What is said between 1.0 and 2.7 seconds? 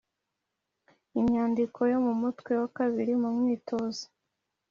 imyandiko yo mu mutwe wa